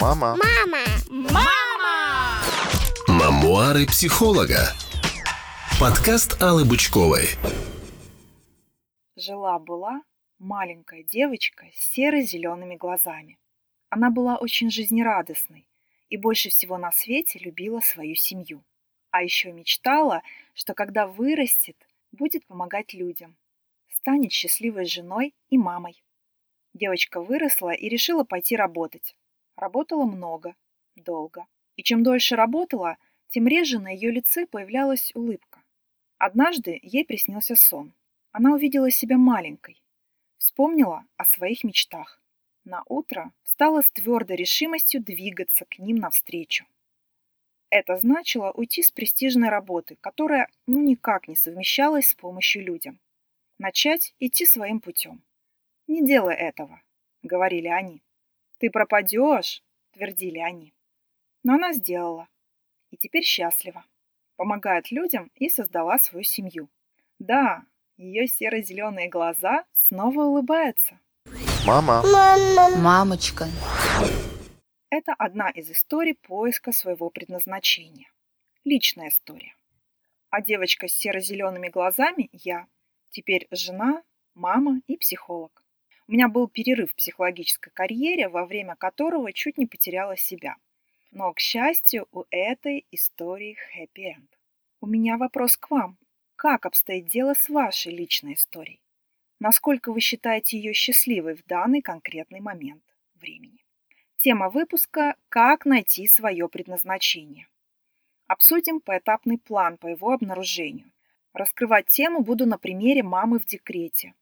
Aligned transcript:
Мама. 0.00 0.34
Мама. 0.42 0.84
Мама! 1.10 2.42
Мамуары 3.06 3.84
психолога. 3.86 4.72
Подкаст 5.78 6.40
Аллы 6.42 6.64
Бычковой. 6.64 7.26
Жила-была 9.16 10.00
маленькая 10.38 11.02
девочка 11.02 11.66
с 11.74 11.92
серо-зелеными 11.92 12.76
глазами. 12.76 13.38
Она 13.90 14.10
была 14.10 14.38
очень 14.38 14.70
жизнерадостной 14.70 15.68
и 16.08 16.16
больше 16.16 16.48
всего 16.48 16.78
на 16.78 16.92
свете 16.92 17.38
любила 17.38 17.80
свою 17.80 18.14
семью. 18.14 18.64
А 19.10 19.22
еще 19.22 19.52
мечтала, 19.52 20.22
что 20.54 20.72
когда 20.72 21.06
вырастет, 21.06 21.76
будет 22.10 22.46
помогать 22.46 22.94
людям, 22.94 23.36
станет 23.90 24.32
счастливой 24.32 24.86
женой 24.86 25.34
и 25.50 25.58
мамой. 25.58 26.02
Девочка 26.72 27.20
выросла 27.20 27.72
и 27.72 27.90
решила 27.90 28.24
пойти 28.24 28.56
работать. 28.56 29.14
Работала 29.60 30.06
много, 30.06 30.56
долго. 30.96 31.46
И 31.76 31.82
чем 31.82 32.02
дольше 32.02 32.34
работала, 32.34 32.96
тем 33.28 33.46
реже 33.46 33.78
на 33.78 33.88
ее 33.88 34.10
лице 34.10 34.46
появлялась 34.46 35.12
улыбка. 35.14 35.62
Однажды 36.16 36.80
ей 36.82 37.04
приснился 37.04 37.56
сон. 37.56 37.92
Она 38.32 38.54
увидела 38.54 38.90
себя 38.90 39.18
маленькой, 39.18 39.82
вспомнила 40.38 41.04
о 41.18 41.26
своих 41.26 41.62
мечтах. 41.62 42.22
На 42.64 42.84
утро 42.86 43.32
встала 43.42 43.82
с 43.82 43.90
твердой 43.90 44.36
решимостью 44.36 45.02
двигаться 45.02 45.66
к 45.66 45.78
ним 45.78 45.96
навстречу. 45.96 46.64
Это 47.68 47.96
значило 47.96 48.52
уйти 48.52 48.82
с 48.82 48.90
престижной 48.90 49.50
работы, 49.50 49.98
которая 50.00 50.48
ну 50.66 50.80
никак 50.80 51.28
не 51.28 51.36
совмещалась 51.36 52.08
с 52.08 52.14
помощью 52.14 52.64
людям. 52.64 52.98
Начать 53.58 54.14
идти 54.20 54.46
своим 54.46 54.80
путем. 54.80 55.22
«Не 55.86 56.02
делай 56.02 56.34
этого»,— 56.34 56.80
говорили 57.22 57.68
они. 57.68 58.02
«Ты 58.60 58.70
пропадешь»,— 58.70 59.62
твердили 59.92 60.38
они. 60.38 60.74
Но 61.42 61.54
она 61.54 61.72
сделала. 61.72 62.28
И 62.90 62.96
теперь 62.98 63.24
счастлива. 63.24 63.84
Помогает 64.36 64.90
людям 64.90 65.30
и 65.34 65.48
создала 65.48 65.98
свою 65.98 66.24
семью. 66.24 66.68
Да, 67.18 67.64
ее 67.96 68.26
серо-зеленые 68.26 69.08
глаза 69.08 69.64
снова 69.72 70.24
улыбаются. 70.24 71.00
Мама. 71.66 72.02
Мама. 72.12 72.76
Мамочка. 72.76 73.46
Это 74.90 75.14
одна 75.14 75.48
из 75.50 75.70
историй 75.70 76.14
поиска 76.14 76.72
своего 76.72 77.08
предназначения. 77.08 78.10
Личная 78.64 79.08
история. 79.08 79.54
А 80.28 80.42
девочка 80.42 80.86
с 80.86 80.92
серо-зелеными 80.92 81.68
глазами– 81.68 82.28
я. 82.32 82.66
Теперь 83.10 83.48
жена, 83.50 84.02
мама 84.34 84.82
и 84.86 84.98
психолог. 84.98 85.64
У 86.10 86.12
меня 86.12 86.26
был 86.26 86.48
перерыв 86.48 86.90
в 86.90 86.96
психологической 86.96 87.72
карьере, 87.72 88.28
во 88.28 88.44
время 88.44 88.74
которого 88.74 89.32
чуть 89.32 89.58
не 89.58 89.66
потеряла 89.66 90.16
себя. 90.16 90.56
Но, 91.12 91.32
к 91.32 91.38
счастью, 91.38 92.08
у 92.10 92.24
этой 92.30 92.84
истории 92.90 93.54
хэппи-энд. 93.54 94.28
У 94.80 94.88
меня 94.88 95.16
вопрос 95.18 95.56
к 95.56 95.70
вам. 95.70 95.98
Как 96.34 96.66
обстоит 96.66 97.06
дело 97.06 97.34
с 97.34 97.48
вашей 97.48 97.92
личной 97.92 98.32
историей? 98.32 98.80
Насколько 99.38 99.92
вы 99.92 100.00
считаете 100.00 100.56
ее 100.56 100.72
счастливой 100.72 101.36
в 101.36 101.46
данный 101.46 101.80
конкретный 101.80 102.40
момент 102.40 102.82
времени? 103.14 103.64
Тема 104.16 104.50
выпуска 104.50 105.14
«Как 105.28 105.64
найти 105.64 106.08
свое 106.08 106.48
предназначение». 106.48 107.46
Обсудим 108.26 108.80
поэтапный 108.80 109.38
план 109.38 109.78
по 109.78 109.86
его 109.86 110.10
обнаружению. 110.10 110.90
Раскрывать 111.34 111.86
тему 111.86 112.22
буду 112.24 112.46
на 112.46 112.58
примере 112.58 113.04
мамы 113.04 113.38
в 113.38 113.46
декрете. 113.46 114.14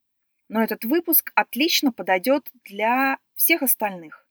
Но 0.49 0.63
этот 0.63 0.85
выпуск 0.85 1.33
отлично 1.35 1.93
подойдет 1.93 2.49
для 2.65 3.19
всех 3.35 3.63
остальных. 3.63 4.27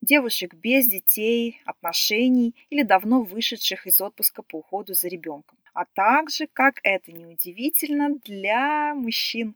Девушек 0.00 0.54
без 0.54 0.86
детей, 0.86 1.60
отношений 1.66 2.54
или 2.70 2.82
давно 2.82 3.22
вышедших 3.22 3.86
из 3.86 4.00
отпуска 4.00 4.42
по 4.42 4.56
уходу 4.56 4.94
за 4.94 5.08
ребенком. 5.08 5.58
А 5.74 5.84
также, 5.84 6.46
как 6.46 6.80
это 6.82 7.12
неудивительно, 7.12 8.14
для 8.24 8.94
мужчин. 8.94 9.54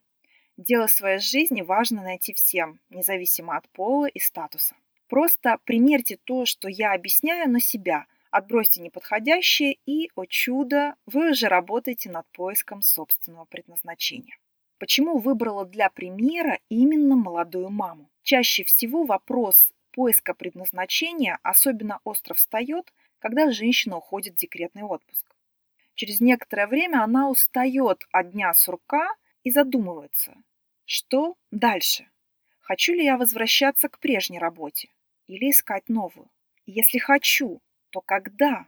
Дело 0.58 0.86
своей 0.86 1.18
жизни 1.18 1.62
важно 1.62 2.02
найти 2.02 2.34
всем, 2.34 2.78
независимо 2.90 3.56
от 3.56 3.68
пола 3.70 4.06
и 4.06 4.20
статуса. 4.20 4.76
Просто 5.08 5.58
примерьте 5.64 6.18
то, 6.22 6.44
что 6.44 6.68
я 6.68 6.92
объясняю, 6.92 7.50
на 7.50 7.60
себя. 7.60 8.06
Отбросьте 8.30 8.80
неподходящее 8.80 9.78
и, 9.86 10.10
о 10.14 10.26
чудо, 10.26 10.94
вы 11.06 11.30
уже 11.30 11.48
работаете 11.48 12.10
над 12.10 12.26
поиском 12.28 12.82
собственного 12.82 13.46
предназначения. 13.46 14.36
Почему 14.84 15.16
выбрала 15.16 15.64
для 15.64 15.88
примера 15.88 16.58
именно 16.68 17.16
молодую 17.16 17.70
маму? 17.70 18.10
Чаще 18.22 18.64
всего 18.64 19.04
вопрос 19.04 19.72
поиска 19.92 20.34
предназначения 20.34 21.38
особенно 21.42 22.00
остро 22.04 22.34
встает, 22.34 22.92
когда 23.18 23.50
женщина 23.50 23.96
уходит 23.96 24.34
в 24.34 24.40
декретный 24.40 24.82
отпуск. 24.82 25.24
Через 25.94 26.20
некоторое 26.20 26.66
время 26.66 27.02
она 27.02 27.30
устает 27.30 28.06
от 28.12 28.32
дня 28.32 28.52
сурка 28.52 29.08
и 29.42 29.50
задумывается, 29.50 30.34
что 30.84 31.34
дальше? 31.50 32.06
Хочу 32.60 32.92
ли 32.92 33.04
я 33.04 33.16
возвращаться 33.16 33.88
к 33.88 33.98
прежней 33.98 34.38
работе 34.38 34.90
или 35.26 35.50
искать 35.50 35.88
новую? 35.88 36.28
Если 36.66 36.98
хочу, 36.98 37.62
то 37.88 38.02
когда? 38.02 38.66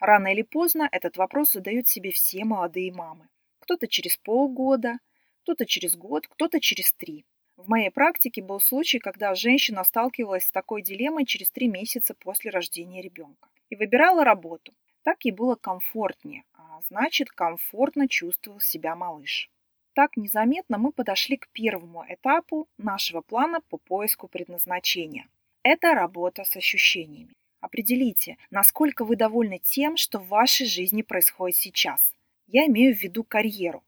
Рано 0.00 0.28
или 0.28 0.40
поздно 0.40 0.88
этот 0.90 1.18
вопрос 1.18 1.52
задают 1.52 1.88
себе 1.88 2.10
все 2.10 2.42
молодые 2.46 2.90
мамы. 2.90 3.28
Кто-то 3.58 3.86
через 3.86 4.16
полгода, 4.16 4.98
кто-то 5.42 5.66
через 5.66 5.96
год, 5.96 6.26
кто-то 6.28 6.60
через 6.60 6.92
три. 6.92 7.24
В 7.56 7.68
моей 7.68 7.90
практике 7.90 8.42
был 8.42 8.60
случай, 8.60 8.98
когда 8.98 9.34
женщина 9.34 9.84
сталкивалась 9.84 10.46
с 10.46 10.50
такой 10.50 10.82
дилеммой 10.82 11.26
через 11.26 11.50
три 11.50 11.68
месяца 11.68 12.14
после 12.14 12.50
рождения 12.50 13.02
ребенка 13.02 13.48
и 13.68 13.76
выбирала 13.76 14.24
работу. 14.24 14.72
Так 15.02 15.24
ей 15.24 15.32
было 15.32 15.56
комфортнее, 15.56 16.44
а 16.54 16.80
значит 16.88 17.30
комфортно 17.30 18.08
чувствовал 18.08 18.60
себя 18.60 18.94
малыш. 18.94 19.50
Так 19.94 20.16
незаметно 20.16 20.78
мы 20.78 20.92
подошли 20.92 21.36
к 21.36 21.48
первому 21.48 22.04
этапу 22.08 22.68
нашего 22.78 23.20
плана 23.20 23.60
по 23.68 23.76
поиску 23.76 24.28
предназначения. 24.28 25.26
Это 25.62 25.94
работа 25.94 26.44
с 26.44 26.56
ощущениями. 26.56 27.34
Определите, 27.60 28.38
насколько 28.50 29.04
вы 29.04 29.16
довольны 29.16 29.58
тем, 29.58 29.96
что 29.96 30.18
в 30.18 30.28
вашей 30.28 30.66
жизни 30.66 31.02
происходит 31.02 31.56
сейчас. 31.56 32.14
Я 32.46 32.66
имею 32.66 32.94
в 32.96 33.02
виду 33.02 33.22
карьеру. 33.22 33.84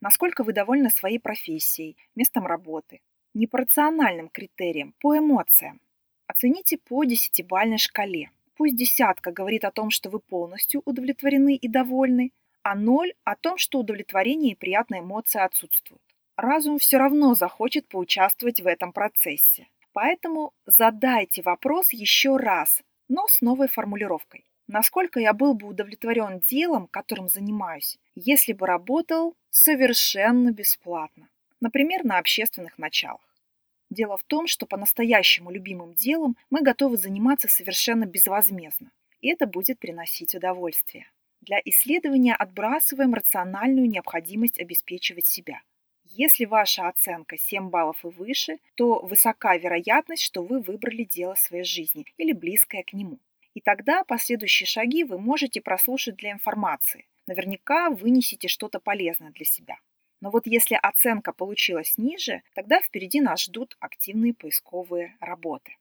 Насколько 0.00 0.44
вы 0.44 0.52
довольны 0.52 0.90
своей 0.90 1.18
профессией, 1.18 1.96
местом 2.14 2.46
работы. 2.46 3.00
Не 3.34 3.46
по 3.46 3.58
рациональным 3.58 4.28
критериям, 4.28 4.94
по 5.00 5.16
эмоциям. 5.16 5.80
Оцените 6.26 6.78
по 6.78 7.04
десятибальной 7.04 7.78
шкале. 7.78 8.30
Пусть 8.56 8.76
десятка 8.76 9.32
говорит 9.32 9.64
о 9.64 9.70
том, 9.70 9.90
что 9.90 10.10
вы 10.10 10.18
полностью 10.18 10.82
удовлетворены 10.84 11.56
и 11.56 11.68
довольны, 11.68 12.32
а 12.62 12.74
ноль 12.74 13.12
о 13.24 13.36
том, 13.36 13.58
что 13.58 13.78
удовлетворение 13.78 14.52
и 14.52 14.56
приятные 14.56 15.00
эмоции 15.00 15.40
отсутствуют. 15.40 16.02
Разум 16.36 16.78
все 16.78 16.98
равно 16.98 17.34
захочет 17.34 17.88
поучаствовать 17.88 18.60
в 18.60 18.66
этом 18.66 18.92
процессе. 18.92 19.68
Поэтому 19.92 20.52
задайте 20.66 21.42
вопрос 21.42 21.92
еще 21.92 22.36
раз, 22.36 22.82
но 23.08 23.26
с 23.28 23.40
новой 23.40 23.68
формулировкой. 23.68 24.44
Насколько 24.68 25.20
я 25.20 25.32
был 25.32 25.54
бы 25.54 25.68
удовлетворен 25.68 26.40
делом, 26.40 26.88
которым 26.88 27.28
занимаюсь, 27.28 27.98
если 28.16 28.52
бы 28.52 28.66
работал 28.66 29.36
совершенно 29.50 30.50
бесплатно, 30.50 31.28
например, 31.60 32.04
на 32.04 32.18
общественных 32.18 32.76
началах. 32.76 33.20
Дело 33.90 34.16
в 34.16 34.24
том, 34.24 34.48
что 34.48 34.66
по-настоящему 34.66 35.52
любимым 35.52 35.94
делом 35.94 36.36
мы 36.50 36.62
готовы 36.62 36.96
заниматься 36.96 37.46
совершенно 37.46 38.06
безвозмездно, 38.06 38.90
и 39.20 39.28
это 39.28 39.46
будет 39.46 39.78
приносить 39.78 40.34
удовольствие. 40.34 41.08
Для 41.40 41.60
исследования 41.64 42.34
отбрасываем 42.34 43.14
рациональную 43.14 43.88
необходимость 43.88 44.58
обеспечивать 44.58 45.26
себя. 45.26 45.60
Если 46.04 46.44
ваша 46.44 46.88
оценка 46.88 47.36
7 47.38 47.70
баллов 47.70 48.04
и 48.04 48.08
выше, 48.08 48.58
то 48.74 49.00
высока 49.00 49.56
вероятность, 49.56 50.22
что 50.22 50.42
вы 50.42 50.60
выбрали 50.60 51.04
дело 51.04 51.34
своей 51.34 51.64
жизни 51.64 52.04
или 52.16 52.32
близкое 52.32 52.82
к 52.82 52.92
нему. 52.92 53.18
И 53.56 53.62
тогда 53.62 54.04
последующие 54.04 54.66
шаги 54.66 55.02
вы 55.02 55.18
можете 55.18 55.62
прослушать 55.62 56.16
для 56.16 56.32
информации. 56.32 57.06
Наверняка 57.26 57.88
вынесете 57.88 58.48
что-то 58.48 58.80
полезное 58.80 59.30
для 59.30 59.46
себя. 59.46 59.78
Но 60.20 60.30
вот 60.30 60.46
если 60.46 60.74
оценка 60.74 61.32
получилась 61.32 61.96
ниже, 61.96 62.42
тогда 62.54 62.82
впереди 62.82 63.22
нас 63.22 63.44
ждут 63.44 63.78
активные 63.80 64.34
поисковые 64.34 65.16
работы. 65.20 65.72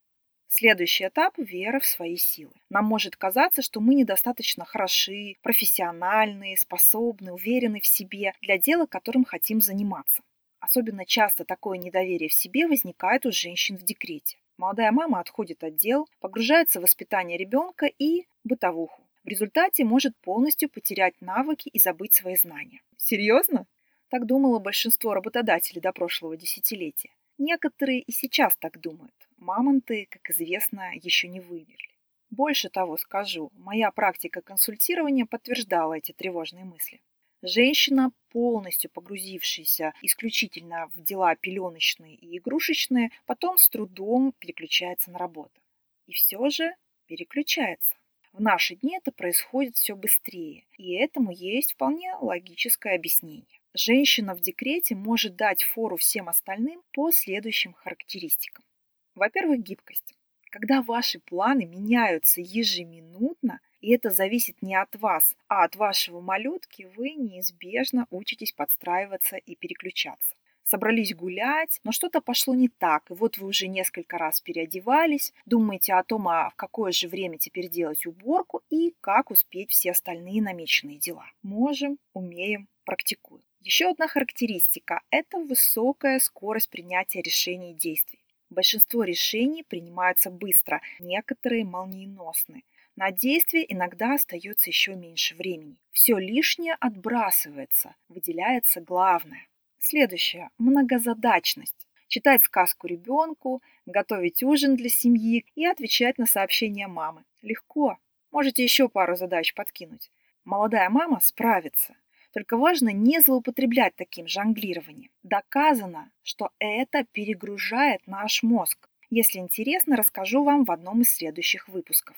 Следующий 0.48 1.08
этап– 1.08 1.34
вера 1.38 1.82
в 1.82 1.86
свои 1.86 2.16
силы. 2.16 2.54
Нам 2.70 2.86
может 2.86 3.18
казаться, 3.18 3.62
что 3.62 3.82
мы 3.82 3.96
недостаточно 3.96 4.64
хороши, 4.64 5.36
профессиональны, 5.42 6.56
способны, 6.58 7.34
уверены 7.34 7.82
в 7.82 7.88
себе 7.88 8.36
для 8.42 8.58
дела, 8.58 8.86
которым 8.86 9.26
хотим 9.26 9.60
заниматься. 9.60 10.24
Особенно 10.62 11.06
часто 11.06 11.44
такое 11.44 11.78
недоверие 11.78 12.30
в 12.30 12.34
себе 12.34 12.68
возникает 12.68 13.26
у 13.26 13.34
женщин 13.34 13.78
в 13.78 13.84
декрете. 13.84 14.38
Молодая 14.58 14.92
мама 14.92 15.20
отходит 15.20 15.64
от 15.64 15.76
дел, 15.76 16.08
погружается 16.20 16.80
в 16.80 16.84
воспитание 16.84 17.38
ребенка 17.38 17.88
и 17.88 18.28
бытовуху. 18.44 19.02
В 19.24 19.28
результате 19.28 19.84
может 19.84 20.16
полностью 20.18 20.70
потерять 20.70 21.20
навыки 21.20 21.68
и 21.68 21.80
забыть 21.80 22.14
свои 22.14 22.36
знания. 22.36 22.82
Серьезно? 22.96 23.66
Так 24.10 24.26
думало 24.26 24.60
большинство 24.60 25.14
работодателей 25.14 25.82
до 25.82 25.92
прошлого 25.92 26.38
десятилетия. 26.38 27.10
Некоторые 27.38 28.00
и 28.00 28.12
сейчас 28.12 28.56
так 28.56 28.80
думают. 28.80 29.16
Мамонты, 29.38 30.08
как 30.10 30.30
известно, 30.30 30.92
еще 30.94 31.28
не 31.28 31.42
вымерли. 31.42 31.96
Больше 32.30 32.70
того 32.70 32.98
скажу, 32.98 33.52
моя 33.56 33.92
практика 33.92 34.42
консультирования 34.42 35.26
подтверждала 35.26 35.96
эти 35.96 36.12
тревожные 36.12 36.66
мысли. 36.66 37.02
Женщина, 37.48 38.12
полностью 38.32 38.90
погрузившаяся 38.90 39.94
исключительно 40.02 40.88
в 40.96 41.02
дела 41.04 41.36
пеленочные 41.36 42.16
и 42.16 42.40
игрушечные, 42.40 43.12
потом 43.28 43.60
с 43.60 43.70
трудом 43.70 44.34
переключается 44.40 45.12
на 45.12 45.20
работу. 45.20 45.62
И 46.08 46.14
все 46.14 46.50
же 46.50 46.76
переключается. 47.06 47.96
В 48.34 48.42
наши 48.42 48.76
дни 48.78 48.98
это 48.98 49.12
происходит 49.12 49.76
все 49.76 49.96
быстрее, 49.96 50.66
и 50.76 50.96
этому 50.96 51.32
есть 51.32 51.74
вполне 51.74 52.16
логическое 52.16 52.96
объяснение. 52.96 53.60
Женщина 53.76 54.34
в 54.34 54.42
декрете 54.42 54.96
может 54.96 55.36
дать 55.36 55.62
фору 55.62 55.98
всем 55.98 56.30
остальным 56.30 56.82
по 56.94 57.12
следующим 57.12 57.74
характеристикам. 57.74 58.66
Во-первых, 59.14 59.62
гибкость. 59.62 60.16
Когда 60.50 60.82
ваши 60.82 61.20
планы 61.20 61.66
меняются 61.66 62.42
ежеминутно, 62.42 63.60
и 63.86 63.92
это 63.92 64.10
зависит 64.10 64.64
не 64.64 64.74
от 64.74 64.96
вас, 64.96 65.36
а 65.48 65.64
от 65.64 65.76
вашего 65.76 66.20
малютки, 66.20 66.90
вы 66.98 67.12
неизбежно 67.12 68.08
учитесь 68.10 68.52
подстраиваться 68.52 69.38
и 69.38 69.56
переключаться 69.56 70.36
собрались 70.66 71.14
гулять, 71.14 71.80
но 71.84 71.92
что-то 71.92 72.22
пошло 72.22 72.56
не 72.56 72.70
так, 72.70 73.12
и 73.12 73.14
вот 73.14 73.38
вы 73.38 73.48
уже 73.48 73.68
несколько 73.68 74.18
раз 74.18 74.42
переодевались, 74.42 75.32
думаете 75.46 75.94
о 75.94 76.04
том, 76.04 76.28
а 76.28 76.50
в 76.50 76.56
какое 76.56 76.92
же 76.92 77.08
время 77.08 77.38
теперь 77.38 77.70
делать 77.70 78.08
уборку 78.08 78.64
и 78.72 78.96
как 79.00 79.30
успеть 79.30 79.70
все 79.70 79.92
остальные 79.92 80.42
намеченные 80.42 80.98
дела. 80.98 81.26
Можем, 81.44 82.00
умеем, 82.14 82.68
практикуем. 82.84 83.44
Еще 83.62 83.90
одна 83.92 84.08
характеристика– 84.08 85.02
это 85.12 85.38
высокая 85.38 86.18
скорость 86.18 86.72
принятия 86.72 87.22
решений 87.22 87.74
и 87.74 87.76
действий. 87.76 88.20
Большинство 88.50 89.04
решений 89.04 89.64
принимаются 89.64 90.30
быстро, 90.32 90.82
некоторые 91.00 91.64
молниеносны. 91.64 92.64
На 92.96 93.12
действие 93.12 93.72
иногда 93.74 94.14
остается 94.14 94.70
еще 94.70 94.96
меньше 94.96 95.36
времени. 95.36 95.76
Все 95.92 96.18
лишнее 96.18 96.78
отбрасывается, 96.80 97.96
выделяется 98.08 98.80
главное. 98.80 99.48
Следующее– 99.80 100.50
многозадачность. 100.58 101.88
Читать 102.08 102.44
сказку 102.44 102.88
ребенку, 102.88 103.62
готовить 103.86 104.44
ужин 104.44 104.78
для 104.78 104.90
семьи 104.90 105.46
и 105.56 105.66
отвечать 105.66 106.18
на 106.18 106.26
сообщения 106.26 106.88
мамы. 106.88 107.26
Легко. 107.42 107.98
Можете 108.32 108.64
еще 108.64 108.88
пару 108.88 109.18
задач 109.18 109.54
подкинуть. 109.54 110.10
Молодая 110.46 110.90
мама 110.90 111.20
справится. 111.22 111.96
Только 112.32 112.56
важно 112.56 112.90
не 112.90 113.20
злоупотреблять 113.20 113.96
таким 113.98 114.28
жонглированием. 114.28 115.12
Доказано, 115.24 116.12
что 116.24 116.52
это 116.60 117.04
перегружает 117.04 118.08
наш 118.08 118.42
мозг. 118.42 118.90
Если 119.10 119.40
интересно, 119.40 119.98
расскажу 119.98 120.44
вам 120.46 120.64
в 120.64 120.72
одном 120.72 121.02
из 121.02 121.12
следующих 121.12 121.68
выпусков. 121.68 122.16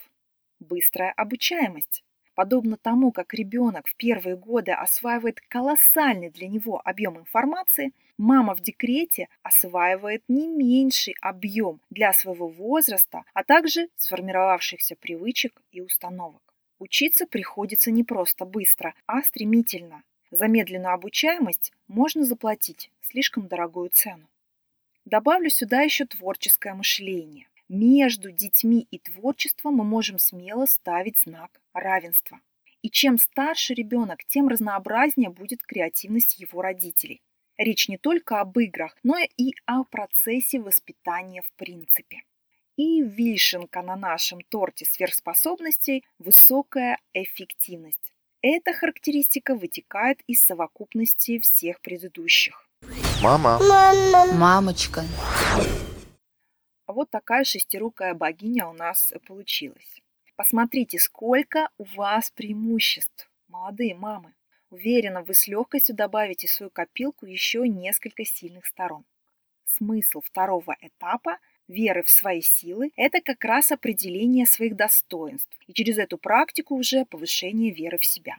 Быстрая 0.59 1.11
обучаемость. 1.11 2.03
Подобно 2.33 2.77
тому, 2.77 3.11
как 3.11 3.33
ребенок 3.33 3.87
в 3.87 3.95
первые 3.95 4.35
годы 4.35 4.71
осваивает 4.71 5.41
колоссальный 5.41 6.29
для 6.29 6.47
него 6.47 6.81
объем 6.83 7.17
информации, 7.17 7.93
мама 8.17 8.55
в 8.55 8.61
декрете 8.61 9.27
осваивает 9.43 10.23
не 10.27 10.47
меньший 10.47 11.15
объем 11.21 11.79
для 11.89 12.13
своего 12.13 12.47
возраста, 12.47 13.23
а 13.33 13.43
также 13.43 13.89
сформировавшихся 13.97 14.95
привычек 14.95 15.61
и 15.71 15.81
установок. 15.81 16.41
Учиться 16.79 17.25
приходится 17.25 17.89
не 17.89 18.03
просто 18.03 18.45
быстро, 18.45 18.93
а 19.07 19.21
стремительно. 19.23 20.03
За 20.29 20.47
медленную 20.47 20.93
обучаемость 20.93 21.71
можно 21.87 22.23
заплатить 22.23 22.91
слишком 23.01 23.47
дорогую 23.47 23.89
цену. 23.89 24.27
Добавлю 25.05 25.49
сюда 25.49 25.81
еще 25.81 26.05
творческое 26.05 26.73
мышление. 26.73 27.47
Между 27.69 28.31
детьми 28.31 28.87
и 28.91 28.97
творчеством 28.97 29.75
мы 29.75 29.83
можем 29.83 30.19
смело 30.19 30.65
ставить 30.65 31.19
знак 31.19 31.61
равенства. 31.73 32.39
И 32.81 32.89
чем 32.89 33.17
старше 33.17 33.73
ребенок, 33.73 34.23
тем 34.25 34.47
разнообразнее 34.47 35.29
будет 35.29 35.63
креативность 35.63 36.39
его 36.39 36.61
родителей. 36.61 37.21
Речь 37.57 37.89
не 37.89 37.97
только 37.97 38.39
об 38.39 38.57
играх, 38.59 38.95
но 39.03 39.17
и 39.17 39.53
о 39.65 39.83
процессе 39.83 40.59
воспитания 40.59 41.41
в 41.41 41.51
принципе. 41.53 42.21
И 42.77 43.01
вишенка 43.01 43.81
на 43.81 43.95
нашем 43.95 44.41
торте 44.41 44.85
сверхспособностей– 44.85 46.05
высокая 46.19 46.99
эффективность. 47.13 48.13
Эта 48.41 48.71
характеристика 48.71 49.55
вытекает 49.55 50.21
из 50.27 50.45
совокупности 50.45 51.39
всех 51.39 51.81
предыдущих. 51.81 52.69
Мама. 53.21 53.59
Мама. 53.59 54.33
Мамочка. 54.33 55.03
Вот 56.87 57.09
такая 57.09 57.43
шестирукая 57.43 58.13
богиня 58.13 58.67
у 58.67 58.73
нас 58.73 59.13
получилась. 59.27 60.01
Посмотрите, 60.37 60.99
сколько 60.99 61.69
у 61.77 61.83
вас 61.83 62.31
преимуществ, 62.31 63.29
молодые 63.49 63.93
мамы. 63.93 64.33
Уверена, 64.69 65.21
вы 65.21 65.33
с 65.33 65.47
легкостью 65.47 65.95
добавите 65.95 66.47
в 66.47 66.51
свою 66.51 66.69
копилку 66.69 67.25
еще 67.25 67.67
несколько 67.67 68.23
сильных 68.23 68.65
сторон. 68.65 69.03
Смысл 69.65 70.21
второго 70.21 70.77
этапа 70.79 71.39
веры 71.67 72.03
в 72.03 72.09
свои 72.09 72.41
силы– 72.41 72.91
это 72.95 73.21
как 73.21 73.43
раз 73.43 73.71
определение 73.71 74.45
своих 74.45 74.75
достоинств 74.75 75.57
и 75.67 75.73
через 75.73 75.97
эту 75.97 76.17
практику 76.17 76.75
уже 76.75 77.05
повышение 77.05 77.73
веры 77.73 77.97
в 77.97 78.05
себя. 78.05 78.37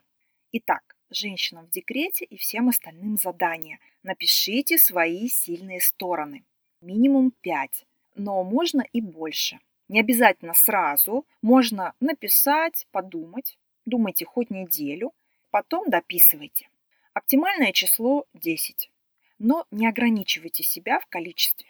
Итак, 0.53 0.97
женщинам 1.11 1.67
в 1.67 1.71
декрете 1.71 2.25
и 2.25 2.37
всем 2.37 2.69
остальным 2.69 3.17
задание. 3.17 3.79
Напишите 4.03 4.79
свои 4.79 5.29
сильные 5.29 5.81
стороны. 5.81 6.45
Минимум 6.81 7.33
5, 7.41 7.88
но 8.19 8.43
можно 8.44 8.85
и 8.93 9.00
больше. 9.00 9.59
Не 9.88 10.00
обязательно 10.00 10.53
сразу. 10.53 11.26
Можно 11.41 11.94
написать, 12.00 12.87
подумать. 12.91 13.59
Думайте 13.87 14.26
хоть 14.26 14.50
неделю, 14.50 15.15
потом 15.50 15.88
дописывайте. 15.88 16.69
Оптимальное 17.15 17.73
число 17.73 18.26
10. 18.35 18.91
Но 19.38 19.67
не 19.70 19.87
ограничивайте 19.87 20.62
себя 20.62 21.00
в 21.00 21.06
количестве. 21.06 21.69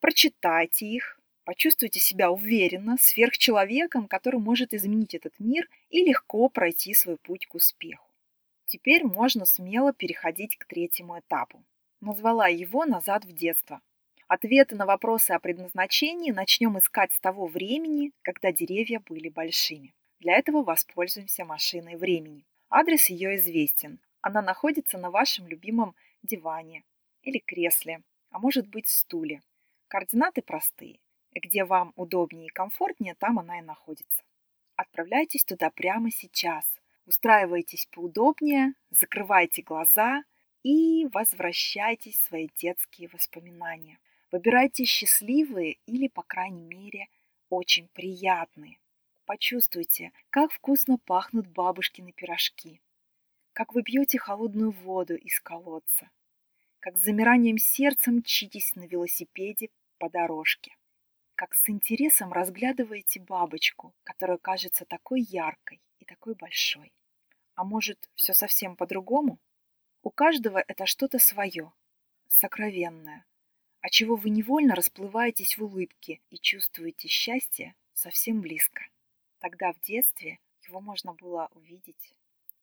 Прочитайте 0.00 0.86
их, 0.86 1.20
почувствуйте 1.44 2.00
себя 2.00 2.30
уверенно, 2.30 2.96
сверхчеловеком, 2.98 4.08
который 4.08 4.40
может 4.40 4.74
изменить 4.74 5.14
этот 5.14 5.38
мир 5.38 5.68
и 5.90 6.02
легко 6.02 6.48
пройти 6.48 6.92
свой 6.94 7.18
путь 7.18 7.46
к 7.46 7.54
успеху. 7.54 8.08
Теперь 8.66 9.04
можно 9.04 9.44
смело 9.44 9.92
переходить 9.92 10.56
к 10.56 10.64
третьему 10.64 11.20
этапу. 11.20 11.62
Назвала 12.00 12.48
его 12.48 12.84
«Назад 12.84 13.24
в 13.24 13.32
детство». 13.32 13.80
Ответы 14.30 14.76
на 14.76 14.86
вопросы 14.86 15.32
о 15.32 15.40
предназначении 15.40 16.30
начнем 16.30 16.78
искать 16.78 17.12
с 17.12 17.18
того 17.18 17.48
времени, 17.48 18.12
когда 18.22 18.52
деревья 18.52 19.00
были 19.00 19.28
большими. 19.28 19.92
Для 20.20 20.34
этого 20.38 20.62
воспользуемся 20.62 21.44
машиной 21.44 21.96
времени. 21.96 22.44
Адрес 22.68 23.10
ее 23.10 23.34
известен. 23.34 23.98
Она 24.20 24.40
находится 24.40 24.98
на 24.98 25.10
вашем 25.10 25.48
любимом 25.48 25.96
диване 26.22 26.84
или 27.22 27.38
кресле, 27.38 28.02
а 28.30 28.38
может 28.38 28.68
быть 28.68 28.86
стуле. 28.86 29.42
Координаты 29.88 30.42
простые. 30.42 31.00
Где 31.34 31.64
вам 31.64 31.92
удобнее 31.96 32.46
и 32.46 32.50
комфортнее, 32.50 33.16
там 33.16 33.40
она 33.40 33.58
и 33.58 33.62
находится. 33.62 34.22
Отправляйтесь 34.76 35.44
туда 35.44 35.70
прямо 35.70 36.12
сейчас. 36.12 36.64
Устраивайтесь 37.04 37.88
поудобнее, 37.90 38.74
закрывайте 38.90 39.62
глаза 39.62 40.22
и 40.62 41.08
возвращайтесь 41.12 42.14
в 42.14 42.26
свои 42.28 42.48
детские 42.56 43.08
воспоминания. 43.08 43.98
Выбирайте 44.32 44.84
счастливые 44.84 45.78
или, 45.86 46.06
по 46.06 46.22
крайней 46.22 46.62
мере, 46.62 47.08
очень 47.48 47.88
приятные. 47.88 48.78
Почувствуйте, 49.24 50.12
как 50.30 50.52
вкусно 50.52 50.98
пахнут 50.98 51.48
бабушкины 51.48 52.12
пирожки, 52.12 52.80
как 53.52 53.74
вы 53.74 53.82
пьете 53.82 54.18
холодную 54.18 54.70
воду 54.70 55.16
из 55.16 55.40
колодца, 55.40 56.10
как 56.78 56.96
с 56.96 57.02
замиранием 57.02 57.58
сердца 57.58 58.12
мчитесь 58.12 58.76
на 58.76 58.86
велосипеде 58.86 59.70
по 59.98 60.08
дорожке, 60.08 60.76
как 61.34 61.54
с 61.54 61.68
интересом 61.68 62.32
разглядываете 62.32 63.20
бабочку, 63.20 63.94
которая 64.04 64.38
кажется 64.38 64.84
такой 64.84 65.22
яркой 65.22 65.80
и 65.98 66.04
такой 66.04 66.34
большой. 66.34 66.92
А 67.56 67.64
может, 67.64 68.08
все 68.14 68.32
совсем 68.32 68.76
по-другому? 68.76 69.40
У 70.02 70.10
каждого 70.10 70.62
это 70.66 70.86
что-то 70.86 71.18
свое, 71.18 71.72
сокровенное, 72.28 73.26
а 73.80 73.88
чего 73.88 74.16
вы 74.16 74.30
невольно 74.30 74.74
расплываетесь 74.74 75.56
в 75.56 75.64
улыбке 75.64 76.20
и 76.30 76.38
чувствуете 76.38 77.08
счастье 77.08 77.74
совсем 77.94 78.40
близко. 78.40 78.82
Тогда 79.38 79.72
в 79.72 79.80
детстве 79.80 80.38
его 80.66 80.80
можно 80.80 81.14
было 81.14 81.48
увидеть, 81.52 82.14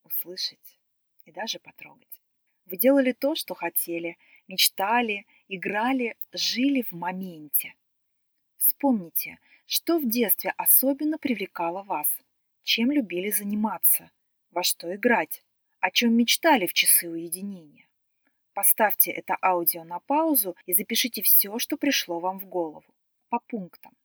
услышать 0.03 0.79
и 1.25 1.31
даже 1.31 1.59
потрогать. 1.59 2.21
Вы 2.65 2.77
делали 2.77 3.13
то, 3.13 3.35
что 3.35 3.55
хотели, 3.55 4.17
мечтали, 4.47 5.25
играли, 5.47 6.15
жили 6.33 6.81
в 6.83 6.91
моменте. 6.91 7.73
Вспомните, 8.57 9.39
что 9.65 9.99
в 9.99 10.07
детстве 10.07 10.53
особенно 10.57 11.17
привлекало 11.17 11.83
вас, 11.83 12.07
чем 12.63 12.91
любили 12.91 13.29
заниматься, 13.29 14.11
во 14.51 14.63
что 14.63 14.93
играть, 14.93 15.43
о 15.79 15.91
чем 15.91 16.13
мечтали 16.13 16.67
в 16.67 16.73
часы 16.73 17.09
уединения. 17.09 17.86
Поставьте 18.57 19.11
это 19.11 19.37
аудио 19.39 19.83
на 19.83 19.99
паузу 19.99 20.55
и 20.65 20.73
запишите 20.73 21.21
все, 21.21 21.59
что 21.59 21.77
пришло 21.77 22.19
вам 22.19 22.39
в 22.39 22.47
голову. 22.47 22.91
По 23.29 23.39
пунктам. 23.39 23.95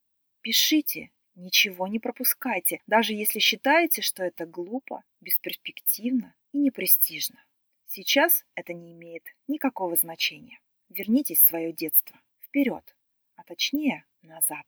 Пишите, 0.42 1.10
ничего 1.34 1.86
не 1.86 1.98
пропускайте, 1.98 2.82
даже 2.86 3.14
если 3.14 3.38
считаете, 3.38 4.02
что 4.02 4.22
это 4.22 4.44
глупо, 4.44 5.04
бесперспективно 5.22 6.36
и 6.52 6.58
непрестижно. 6.58 7.42
Сейчас 7.86 8.44
это 8.54 8.74
не 8.74 8.92
имеет 8.92 9.24
никакого 9.48 9.96
значения. 9.96 10.60
Вернитесь 10.90 11.40
в 11.40 11.46
свое 11.46 11.72
детство, 11.72 12.20
вперед, 12.38 12.94
а 13.36 13.44
точнее 13.44 14.04
назад. 14.20 14.66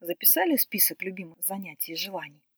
Записали 0.00 0.56
список 0.56 1.02
любимых 1.02 1.44
занятий 1.44 1.92
и 1.92 1.96
желаний? 1.96 2.48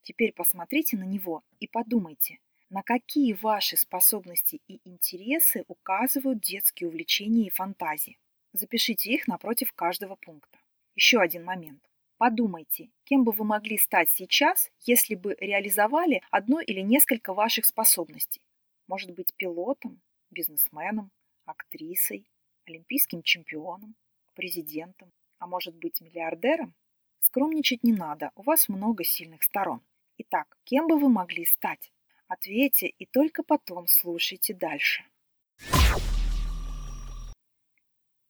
Теперь 0.00 0.32
посмотрите 0.32 0.96
на 0.96 1.04
него 1.04 1.44
и 1.60 1.68
подумайте, 1.68 2.38
на 2.70 2.82
какие 2.82 3.32
ваши 3.32 3.76
способности 3.76 4.60
и 4.68 4.80
интересы 4.84 5.64
указывают 5.68 6.40
детские 6.40 6.88
увлечения 6.88 7.46
и 7.46 7.50
фантазии. 7.50 8.18
Запишите 8.52 9.10
их 9.10 9.26
напротив 9.26 9.72
каждого 9.72 10.16
пункта. 10.16 10.58
Еще 10.94 11.18
один 11.18 11.44
момент. 11.44 11.82
Подумайте, 12.18 12.90
кем 13.04 13.24
бы 13.24 13.32
вы 13.32 13.44
могли 13.44 13.78
стать 13.78 14.10
сейчас, 14.10 14.70
если 14.80 15.14
бы 15.14 15.36
реализовали 15.38 16.22
одно 16.30 16.60
или 16.60 16.80
несколько 16.80 17.32
ваших 17.32 17.64
способностей. 17.64 18.42
Может 18.86 19.12
быть, 19.12 19.34
пилотом, 19.36 20.02
бизнесменом, 20.30 21.10
актрисой, 21.44 22.28
олимпийским 22.66 23.22
чемпионом, 23.22 23.94
президентом, 24.34 25.12
а 25.38 25.46
может 25.46 25.76
быть, 25.76 26.00
миллиардером? 26.00 26.74
Скромничать 27.20 27.84
не 27.84 27.92
надо, 27.92 28.32
у 28.34 28.42
вас 28.42 28.68
много 28.68 29.04
сильных 29.04 29.42
сторон. 29.42 29.80
Итак, 30.18 30.56
кем 30.64 30.86
бы 30.88 30.98
вы 30.98 31.08
могли 31.08 31.44
стать? 31.44 31.92
Ответьте 32.28 32.88
и 32.88 33.06
только 33.06 33.42
потом 33.42 33.86
слушайте 33.88 34.52
дальше. 34.52 35.02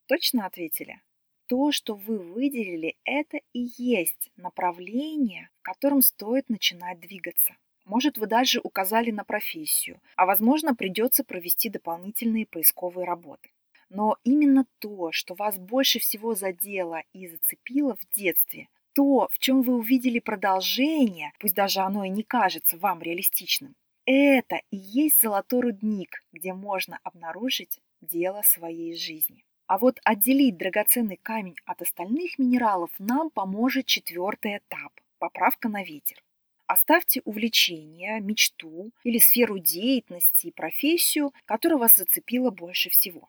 Точно 0.06 0.46
ответили? 0.46 1.02
То, 1.48 1.72
что 1.72 1.94
вы 1.94 2.18
выделили, 2.18 2.96
это 3.04 3.38
и 3.52 3.68
есть 3.76 4.30
направление, 4.36 5.50
в 5.58 5.62
котором 5.62 6.00
стоит 6.02 6.48
начинать 6.48 7.00
двигаться. 7.00 7.56
Может, 7.84 8.18
вы 8.18 8.26
даже 8.26 8.60
указали 8.62 9.10
на 9.10 9.24
профессию, 9.24 10.00
а 10.14 10.26
возможно, 10.26 10.76
придется 10.76 11.24
провести 11.24 11.68
дополнительные 11.68 12.46
поисковые 12.46 13.04
работы. 13.04 13.50
Но 13.88 14.16
именно 14.22 14.66
то, 14.78 15.10
что 15.10 15.34
вас 15.34 15.58
больше 15.58 15.98
всего 15.98 16.34
задело 16.34 17.02
и 17.12 17.26
зацепило 17.26 17.96
в 17.96 18.14
детстве, 18.14 18.68
то, 18.92 19.28
в 19.32 19.38
чем 19.38 19.62
вы 19.62 19.74
увидели 19.76 20.18
продолжение, 20.20 21.32
пусть 21.40 21.54
даже 21.54 21.80
оно 21.80 22.04
и 22.04 22.10
не 22.10 22.22
кажется 22.22 22.76
вам 22.76 23.00
реалистичным, 23.00 23.74
это 24.12 24.62
и 24.70 24.76
есть 24.76 25.20
золотой 25.20 25.60
рудник, 25.60 26.24
где 26.32 26.54
можно 26.54 26.98
обнаружить 27.02 27.80
дело 28.00 28.42
своей 28.42 28.96
жизни. 28.96 29.44
А 29.66 29.76
вот 29.76 30.00
отделить 30.02 30.56
драгоценный 30.56 31.18
камень 31.22 31.56
от 31.66 31.82
остальных 31.82 32.38
минералов 32.38 32.90
нам 32.98 33.28
поможет 33.28 33.84
четвертый 33.84 34.58
этап– 34.58 34.92
поправка 35.18 35.68
на 35.68 35.84
ветер. 35.84 36.22
Оставьте 36.66 37.20
увлечение, 37.24 38.20
мечту 38.20 38.92
или 39.04 39.18
сферу 39.18 39.58
деятельности 39.58 40.46
и 40.46 40.52
профессию, 40.52 41.32
которая 41.44 41.78
вас 41.78 41.96
зацепила 41.96 42.50
больше 42.50 42.88
всего. 42.88 43.28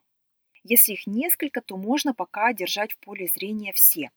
Если 0.63 0.93
их 0.93 1.07
несколько, 1.07 1.61
то 1.61 1.75
можно 1.75 2.13
пока 2.13 2.53
держать 2.53 2.93
в 2.93 2.99
поле 2.99 3.27
зрения 3.27 3.73
все. 3.73 4.11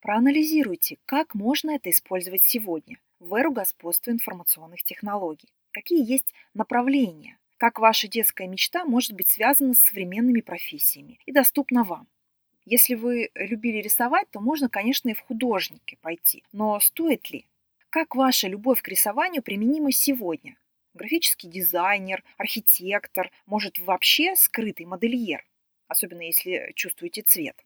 Проанализируйте, 0.00 0.98
как 1.06 1.34
можно 1.34 1.70
это 1.70 1.90
использовать 1.90 2.42
сегодня 2.42 2.98
в 3.20 3.32
эру 3.34 3.52
господства 3.52 4.10
информационных 4.10 4.82
технологий. 4.82 5.48
Какие 5.74 6.08
есть 6.08 6.32
направления, 6.54 7.36
как 7.56 7.80
ваша 7.80 8.06
детская 8.06 8.46
мечта 8.46 8.84
может 8.84 9.12
быть 9.12 9.28
связана 9.28 9.74
с 9.74 9.80
современными 9.80 10.40
профессиями 10.40 11.18
и 11.26 11.32
доступна 11.32 11.82
вам. 11.82 12.06
Если 12.64 12.94
вы 12.94 13.30
любили 13.34 13.78
рисовать, 13.78 14.30
то 14.30 14.38
можно, 14.38 14.68
конечно, 14.68 15.08
и 15.08 15.14
в 15.14 15.18
художники 15.18 15.98
пойти. 16.00 16.44
Но 16.52 16.78
стоит 16.78 17.28
ли? 17.30 17.44
Как 17.90 18.14
ваша 18.14 18.46
любовь 18.46 18.82
к 18.82 18.88
рисованию 18.88 19.42
применима 19.42 19.90
сегодня? 19.90 20.56
Графический 20.94 21.50
дизайнер, 21.50 22.22
архитектор, 22.38 23.32
может 23.44 23.80
вообще 23.80 24.36
скрытый 24.36 24.86
модельер, 24.86 25.44
особенно 25.88 26.22
если 26.22 26.70
чувствуете 26.76 27.22
цвет. 27.22 27.64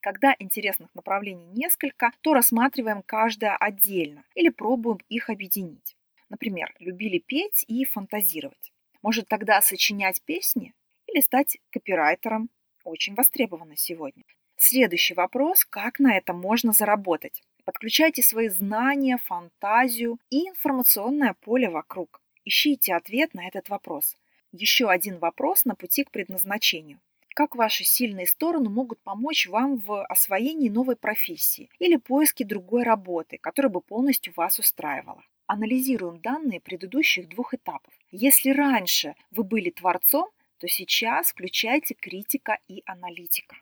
Когда 0.00 0.34
интересных 0.38 0.94
направлений 0.94 1.46
несколько, 1.52 2.10
то 2.22 2.32
рассматриваем 2.32 3.02
каждое 3.02 3.54
отдельно 3.54 4.24
или 4.34 4.48
пробуем 4.48 5.00
их 5.10 5.28
объединить. 5.28 5.94
Например, 6.30 6.74
любили 6.78 7.18
петь 7.18 7.64
и 7.68 7.84
фантазировать. 7.84 8.72
Может 9.02 9.28
тогда 9.28 9.60
сочинять 9.60 10.22
песни 10.22 10.72
или 11.06 11.20
стать 11.20 11.58
копирайтером? 11.70 12.48
Очень 12.84 13.14
востребовано 13.14 13.76
сегодня. 13.76 14.24
Следующий 14.56 15.14
вопрос, 15.14 15.64
как 15.64 15.98
на 15.98 16.16
этом 16.16 16.40
можно 16.40 16.72
заработать? 16.72 17.42
Подключайте 17.64 18.22
свои 18.22 18.48
знания, 18.48 19.18
фантазию 19.18 20.18
и 20.30 20.48
информационное 20.48 21.34
поле 21.34 21.68
вокруг. 21.68 22.22
Ищите 22.44 22.94
ответ 22.94 23.34
на 23.34 23.46
этот 23.46 23.68
вопрос. 23.68 24.16
Еще 24.52 24.88
один 24.88 25.18
вопрос 25.18 25.64
на 25.64 25.74
пути 25.74 26.04
к 26.04 26.10
предназначению 26.10 27.00
как 27.34 27.54
ваши 27.56 27.84
сильные 27.84 28.26
стороны 28.26 28.68
могут 28.68 29.00
помочь 29.00 29.46
вам 29.46 29.78
в 29.78 30.04
освоении 30.04 30.68
новой 30.68 30.96
профессии 30.96 31.70
или 31.78 31.96
поиске 31.96 32.44
другой 32.44 32.82
работы, 32.82 33.38
которая 33.38 33.70
бы 33.70 33.80
полностью 33.80 34.32
вас 34.36 34.58
устраивала. 34.58 35.22
Анализируем 35.52 36.20
данные 36.20 36.60
предыдущих 36.60 37.28
двух 37.28 37.54
этапов. 37.54 37.92
Если 38.12 38.50
раньше 38.50 39.16
вы 39.32 39.42
были 39.42 39.70
творцом, 39.70 40.30
то 40.58 40.68
сейчас 40.68 41.32
включайте 41.32 41.94
критика 41.94 42.60
и 42.68 42.84
аналитика. 42.86 43.56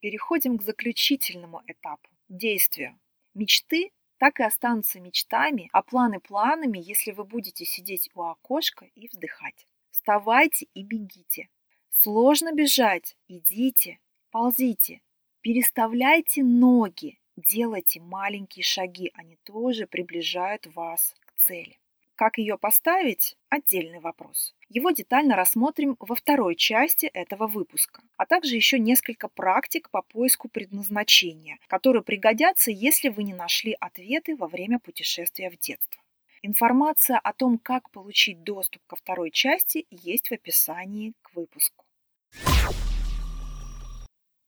Переходим 0.00 0.56
к 0.56 0.62
заключительному 0.62 1.60
этапу– 1.66 2.08
действию. 2.30 2.98
Мечты 3.34 3.90
так 4.16 4.40
и 4.40 4.42
останутся 4.42 5.00
мечтами, 5.00 5.68
а 5.74 5.82
планы 5.82 6.18
планами, 6.18 6.78
если 6.78 7.12
вы 7.12 7.24
будете 7.24 7.66
сидеть 7.66 8.08
у 8.14 8.22
окошка 8.22 8.86
и 8.94 9.08
вздыхать. 9.08 9.66
Вставайте 9.90 10.68
и 10.72 10.82
бегите. 10.82 11.50
Сложно 11.90 12.54
бежать? 12.54 13.18
Идите, 13.28 13.98
ползите, 14.30 15.02
переставляйте 15.42 16.42
ноги, 16.42 17.20
делайте 17.36 18.00
маленькие 18.00 18.62
шаги, 18.62 19.10
они 19.12 19.36
тоже 19.44 19.86
приближают 19.86 20.66
вас 20.74 21.14
цели. 21.44 21.78
Как 22.16 22.38
ее 22.38 22.56
поставить– 22.56 23.36
отдельный 23.48 23.98
вопрос. 23.98 24.54
Его 24.68 24.92
детально 24.92 25.34
рассмотрим 25.34 25.96
во 25.98 26.14
второй 26.14 26.54
части 26.54 27.06
этого 27.06 27.48
выпуска, 27.48 28.02
а 28.16 28.24
также 28.24 28.54
еще 28.54 28.78
несколько 28.78 29.28
практик 29.28 29.90
по 29.90 30.02
поиску 30.02 30.48
предназначения, 30.48 31.58
которые 31.66 32.04
пригодятся, 32.04 32.70
если 32.70 33.08
вы 33.08 33.24
не 33.24 33.34
нашли 33.34 33.76
ответы 33.80 34.36
во 34.36 34.46
время 34.46 34.78
путешествия 34.78 35.50
в 35.50 35.58
детство. 35.58 36.00
Информация 36.42 37.18
о 37.18 37.32
том, 37.32 37.58
как 37.58 37.90
получить 37.90 38.44
доступ 38.44 38.82
ко 38.86 38.94
второй 38.94 39.30
части, 39.32 39.86
есть 39.90 40.28
в 40.28 40.32
описании 40.34 41.14
к 41.22 41.34
выпуску. 41.34 41.84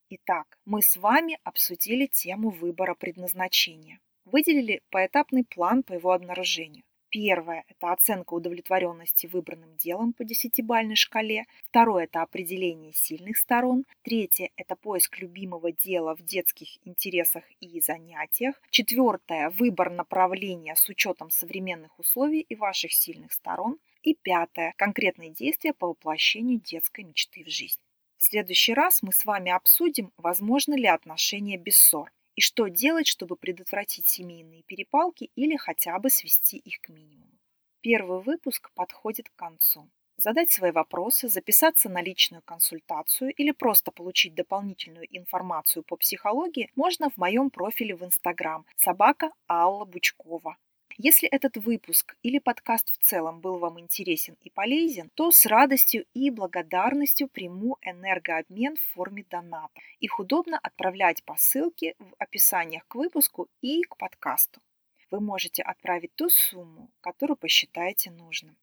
Итак, 0.09 0.57
мы 0.65 0.83
с 0.83 0.97
вами 0.97 1.39
обсудили 1.43 2.07
тему 2.07 2.51
выбора 2.51 2.95
предназначения. 2.95 3.99
Выделили 4.25 4.83
поэтапный 4.91 5.45
план 5.45 5.83
по 5.83 5.95
его 5.95 6.13
обнаружению. 6.13 6.85
Первое– 7.19 7.65
это 7.69 7.93
оценка 7.93 8.35
удовлетворенности 8.35 9.27
выбранным 9.27 9.75
делом 9.79 10.13
по 10.13 10.23
десятибальной 10.23 10.97
шкале. 10.97 11.47
Второе– 11.65 12.05
это 12.13 12.21
определение 12.21 12.93
сильных 12.93 13.39
сторон. 13.39 13.87
Третье– 14.03 14.51
это 14.57 14.77
поиск 14.77 15.19
любимого 15.21 15.73
дела 15.73 16.15
в 16.15 16.21
детских 16.21 16.77
интересах 16.87 17.45
и 17.61 17.81
занятиях. 17.81 18.61
Четвертое– 18.69 19.49
выбор 19.59 19.91
направления 19.91 20.77
с 20.77 20.91
учетом 20.91 21.31
современных 21.31 21.99
условий 21.99 22.41
и 22.41 22.55
ваших 22.55 22.93
сильных 22.93 23.33
сторон. 23.33 23.79
И 24.03 24.13
пятое– 24.13 24.75
конкретные 24.77 25.31
действия 25.31 25.73
по 25.73 25.87
воплощению 25.87 26.61
детской 26.61 27.03
мечты 27.03 27.45
в 27.45 27.49
жизнь. 27.49 27.81
В 28.19 28.25
следующий 28.25 28.75
раз 28.75 29.03
мы 29.03 29.15
с 29.15 29.25
вами 29.25 29.51
обсудим, 29.51 30.13
возможно 30.19 30.75
ли 30.75 30.87
отношения 30.87 31.57
без 31.57 31.79
ссор 31.79 32.13
и 32.37 32.41
что 32.41 32.69
делать, 32.69 33.09
чтобы 33.09 33.35
предотвратить 33.37 34.07
семейные 34.07 34.63
перепалки 34.63 35.31
или 35.35 35.57
хотя 35.57 35.99
бы 35.99 36.11
свести 36.11 36.59
их 36.59 36.81
к 36.81 36.91
минимуму. 36.91 37.39
Первый 37.81 38.21
выпуск 38.21 38.71
подходит 38.75 39.29
к 39.31 39.37
концу. 39.37 39.89
Задать 40.19 40.51
свои 40.51 40.71
вопросы, 40.71 41.29
записаться 41.29 41.89
на 41.89 42.01
личную 42.01 42.43
консультацию 42.43 43.33
или 43.33 43.51
просто 43.51 43.91
получить 43.91 44.35
дополнительную 44.35 45.07
информацию 45.11 45.83
по 45.83 45.97
психологии 45.97 46.71
можно 46.75 47.11
в 47.11 47.17
моем 47.19 47.51
профиле 47.51 47.95
в 47.95 48.05
Инстаграм 48.05 48.65
собака 48.77 49.31
Алла 49.49 49.85
Бучкова. 49.85 50.57
Если 50.99 51.29
этот 51.29 51.59
выпуск 51.59 52.17
или 52.23 52.39
подкаст 52.39 52.91
в 52.91 53.05
целом 53.05 53.41
был 53.41 53.59
вам 53.59 53.79
интересен 53.79 54.35
и 54.41 54.49
полезен, 54.49 55.11
то 55.15 55.31
с 55.31 55.45
радостью 55.45 56.07
и 56.15 56.31
благодарностью 56.31 57.29
приму 57.29 57.77
энергообмен 57.83 58.77
в 58.77 58.95
форме 58.95 59.23
доната. 59.29 59.83
Их 60.01 60.19
удобно 60.19 60.59
отправлять 60.59 61.23
по 61.25 61.37
ссылке 61.37 61.97
в 61.99 62.15
описаниях 62.19 62.89
к 62.89 62.95
выпуску 62.95 63.49
и 63.61 63.83
к 63.83 63.99
подкасту. 63.99 64.63
Вы 65.11 65.21
можете 65.21 65.63
отправить 65.63 66.15
ту 66.15 66.31
сумму, 66.31 66.91
которую 67.03 67.37
посчитаете 67.37 68.11
нужным. 68.11 68.57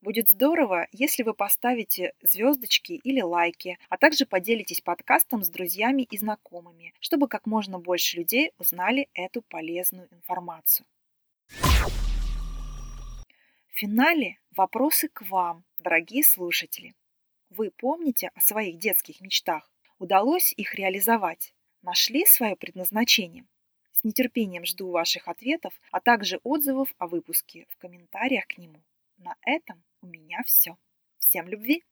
Будет 0.00 0.28
здорово, 0.30 0.86
если 0.92 1.24
вы 1.24 1.34
поставите 1.34 2.14
звездочки 2.22 3.00
или 3.02 3.20
лайки, 3.20 3.78
а 3.88 3.98
также 3.98 4.26
поделитесь 4.26 4.80
подкастом 4.80 5.42
с 5.42 5.48
друзьями 5.48 6.06
и 6.08 6.16
знакомыми, 6.16 6.94
чтобы 7.00 7.26
как 7.26 7.46
можно 7.46 7.80
больше 7.80 8.16
людей 8.16 8.52
узнали 8.58 9.08
эту 9.12 9.42
полезную 9.42 10.06
информацию. 10.12 10.86
В 11.50 11.90
финале 13.74 14.38
вопросы 14.56 15.08
к 15.08 15.22
вам, 15.22 15.64
дорогие 15.78 16.22
слушатели. 16.22 16.94
Вы 17.48 17.70
помните 17.70 18.30
о 18.34 18.40
своих 18.40 18.78
детских 18.78 19.20
мечтах? 19.20 19.70
Удалось 19.98 20.52
их 20.56 20.74
реализовать? 20.74 21.54
Нашли 21.82 22.24
свое 22.26 22.56
предназначение? 22.56 23.46
С 23.92 24.04
нетерпением 24.04 24.64
жду 24.64 24.90
ваших 24.90 25.28
ответов, 25.28 25.74
а 25.90 26.00
также 26.00 26.38
отзывов 26.42 26.94
о 26.98 27.06
выпуске 27.06 27.66
в 27.70 27.78
комментариях 27.78 28.46
к 28.46 28.58
нему. 28.58 28.82
На 29.18 29.34
этом 29.42 29.82
у 30.00 30.06
меня 30.06 30.42
все. 30.46 30.76
Всем 31.18 31.48
любви! 31.48 31.84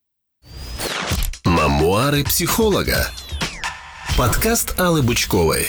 Мамуары 1.45 2.25
психолога. 2.25 3.11
Подкаст 4.17 4.79
Аллы 4.79 5.03
Бучковой. 5.03 5.67